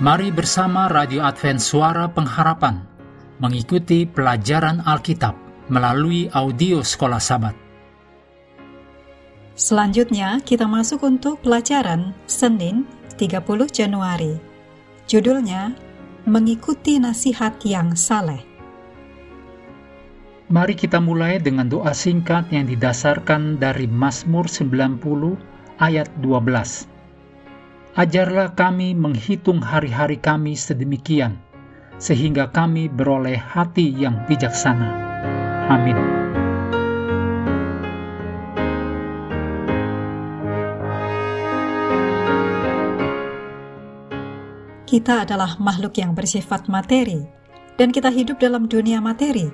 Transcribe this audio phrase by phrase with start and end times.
[0.00, 2.80] Mari bersama Radio Advent Suara Pengharapan
[3.36, 5.36] mengikuti pelajaran Alkitab
[5.68, 7.52] melalui audio Sekolah Sabat.
[9.52, 12.88] Selanjutnya kita masuk untuk pelajaran Senin
[13.20, 14.40] 30 Januari.
[15.04, 15.76] Judulnya
[16.24, 18.40] Mengikuti Nasihat yang Saleh.
[20.48, 24.96] Mari kita mulai dengan doa singkat yang didasarkan dari Mazmur 90
[25.76, 26.89] ayat 12.
[27.90, 31.42] Ajarlah kami menghitung hari-hari kami sedemikian,
[31.98, 34.88] sehingga kami beroleh hati yang bijaksana.
[35.66, 35.98] Amin.
[44.86, 47.26] Kita adalah makhluk yang bersifat materi,
[47.74, 49.50] dan kita hidup dalam dunia materi.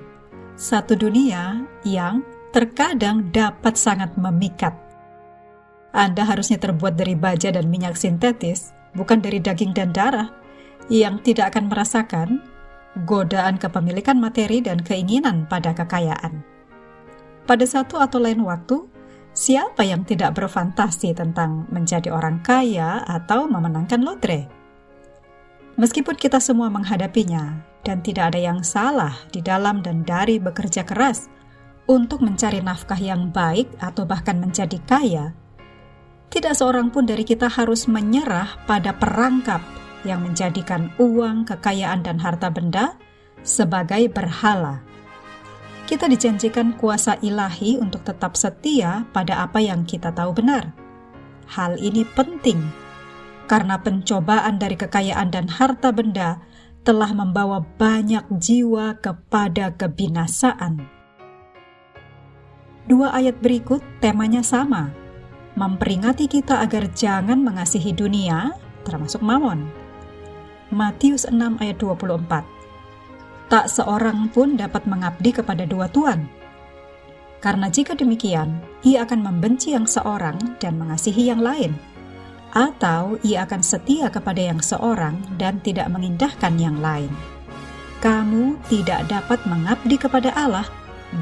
[0.53, 2.21] Satu dunia yang
[2.53, 4.86] terkadang dapat sangat memikat
[5.95, 10.31] anda harusnya terbuat dari baja dan minyak sintetis, bukan dari daging dan darah,
[10.87, 12.29] yang tidak akan merasakan
[13.05, 16.41] godaan kepemilikan materi dan keinginan pada kekayaan.
[17.47, 18.83] Pada satu atau lain waktu,
[19.31, 24.49] siapa yang tidak berfantasi tentang menjadi orang kaya atau memenangkan lotre?
[25.77, 31.31] Meskipun kita semua menghadapinya, dan tidak ada yang salah di dalam dan dari bekerja keras
[31.87, 35.31] untuk mencari nafkah yang baik atau bahkan menjadi kaya,
[36.27, 39.63] tidak seorang pun dari kita harus menyerah pada perangkap
[40.03, 42.99] yang menjadikan uang, kekayaan, dan harta benda
[43.43, 44.83] sebagai berhala.
[45.87, 50.75] Kita dijanjikan kuasa ilahi untuk tetap setia pada apa yang kita tahu benar.
[51.47, 52.59] Hal ini penting
[53.47, 56.43] karena pencobaan dari kekayaan dan harta benda
[56.83, 60.83] telah membawa banyak jiwa kepada kebinasaan.
[62.87, 64.91] Dua ayat berikut temanya sama,
[65.57, 68.53] memperingati kita agar jangan mengasihi dunia,
[68.85, 69.65] termasuk mamon.
[70.69, 72.45] Matius 6 ayat 24
[73.49, 76.29] Tak seorang pun dapat mengabdi kepada dua tuan.
[77.41, 81.73] Karena jika demikian, ia akan membenci yang seorang dan mengasihi yang lain.
[82.53, 87.09] Atau ia akan setia kepada yang seorang dan tidak mengindahkan yang lain.
[87.97, 90.69] Kamu tidak dapat mengabdi kepada Allah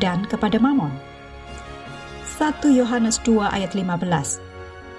[0.04, 1.15] dan kepada mamon.
[2.36, 4.44] 1 Yohanes 2 ayat 15.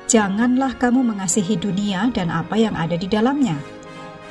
[0.08, 3.60] Janganlah kamu mengasihi dunia dan apa yang ada di dalamnya.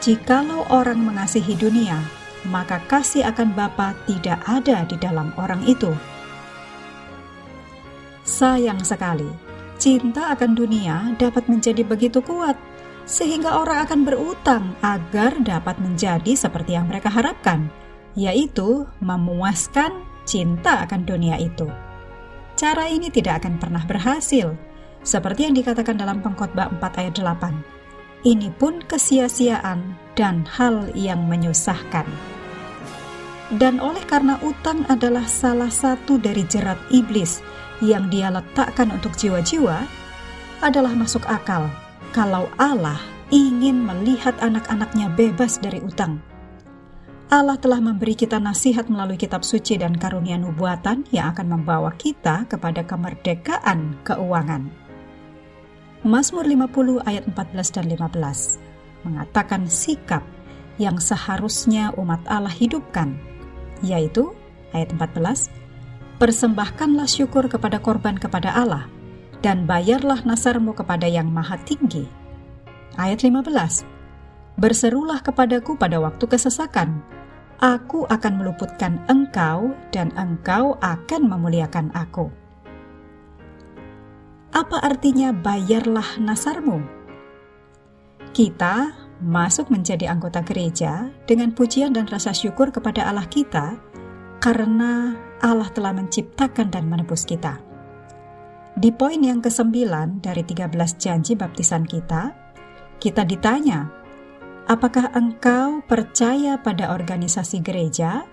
[0.02, 2.02] Jikalau orang mengasihi dunia,
[2.50, 5.94] maka kasih akan Bapa tidak ada di dalam orang itu.
[8.26, 9.30] Sayang sekali,
[9.78, 12.58] cinta akan dunia dapat menjadi begitu kuat
[13.06, 17.70] sehingga orang akan berutang agar dapat menjadi seperti yang mereka harapkan,
[18.18, 19.94] yaitu memuaskan
[20.26, 21.70] cinta akan dunia itu.
[22.56, 24.56] Cara ini tidak akan pernah berhasil,
[25.04, 27.52] seperti yang dikatakan dalam pengkhotbah 4 ayat 8.
[28.24, 29.84] Ini pun kesia-siaan
[30.16, 32.08] dan hal yang menyusahkan.
[33.60, 37.44] Dan oleh karena utang adalah salah satu dari jerat iblis
[37.84, 39.84] yang dia letakkan untuk jiwa-jiwa,
[40.64, 41.68] adalah masuk akal
[42.16, 42.98] kalau Allah
[43.36, 46.24] ingin melihat anak-anaknya bebas dari utang
[47.26, 52.46] Allah telah memberi kita nasihat melalui kitab suci dan karunia nubuatan yang akan membawa kita
[52.46, 54.70] kepada kemerdekaan keuangan.
[56.06, 60.22] Mazmur 50 ayat 14 dan 15 mengatakan sikap
[60.78, 63.18] yang seharusnya umat Allah hidupkan,
[63.82, 64.30] yaitu
[64.78, 65.50] ayat 14,
[66.22, 68.86] Persembahkanlah syukur kepada korban kepada Allah,
[69.42, 72.06] dan bayarlah nasarmu kepada yang maha tinggi.
[73.02, 73.95] Ayat 15,
[74.56, 77.04] Berserulah kepadaku pada waktu kesesakan,
[77.56, 82.28] Aku akan meluputkan engkau, dan engkau akan memuliakan aku.
[84.52, 86.84] Apa artinya bayarlah nasarmu?
[88.36, 88.92] Kita
[89.24, 93.80] masuk menjadi anggota gereja dengan pujian dan rasa syukur kepada Allah kita
[94.44, 97.60] karena Allah telah menciptakan dan menebus kita.
[98.76, 99.72] Di poin yang ke-9
[100.20, 102.36] dari 13 janji baptisan kita,
[103.00, 104.05] kita ditanya,
[104.66, 108.26] Apakah engkau percaya pada organisasi gereja?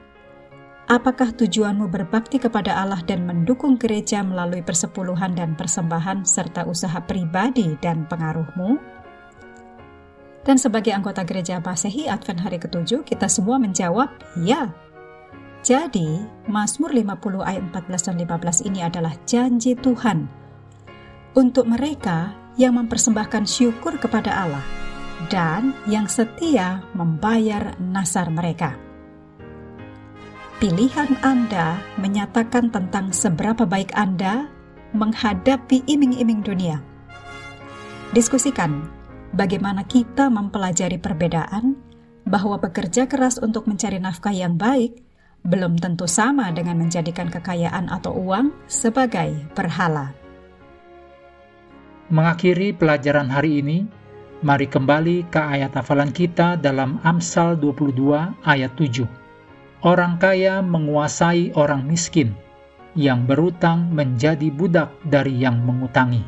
[0.89, 7.77] Apakah tujuanmu berbakti kepada Allah dan mendukung gereja melalui persepuluhan dan persembahan serta usaha pribadi
[7.85, 8.81] dan pengaruhmu?
[10.41, 14.09] Dan sebagai anggota gereja Masehi Advent hari ketujuh, kita semua menjawab
[14.41, 14.73] ya.
[15.61, 16.17] Jadi,
[16.49, 20.25] Mazmur 50 ayat 14 dan 15 ini adalah janji Tuhan
[21.37, 24.82] untuk mereka yang mempersembahkan syukur kepada Allah
[25.29, 28.75] dan yang setia membayar nasar mereka.
[30.63, 34.47] Pilihan Anda menyatakan tentang seberapa baik Anda
[34.95, 36.79] menghadapi iming-iming dunia.
[38.15, 38.87] Diskusikan
[39.35, 41.75] bagaimana kita mempelajari perbedaan
[42.23, 45.03] bahwa bekerja keras untuk mencari nafkah yang baik
[45.43, 50.15] belum tentu sama dengan menjadikan kekayaan atau uang sebagai berhala.
[52.13, 53.79] Mengakhiri pelajaran hari ini,
[54.43, 59.07] mari kembali ke ayat hafalan kita dalam Amsal 22 ayat 7.
[59.87, 62.35] Orang kaya menguasai orang miskin,
[62.99, 66.27] yang berutang menjadi budak dari yang mengutangi.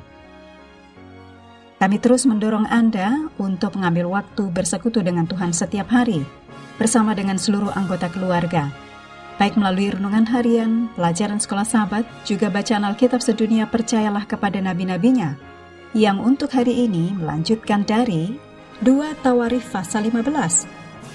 [1.83, 6.23] Kami terus mendorong Anda untuk mengambil waktu bersekutu dengan Tuhan setiap hari,
[6.79, 8.71] bersama dengan seluruh anggota keluarga,
[9.43, 15.54] baik melalui renungan harian, pelajaran sekolah sahabat, juga bacaan Alkitab sedunia percayalah kepada nabi-nabinya,
[15.95, 18.35] yang untuk hari ini melanjutkan dari
[18.83, 20.67] 2 Tawarif pasal 15.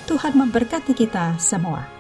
[0.08, 1.99] Tuhan memberkati kita semua.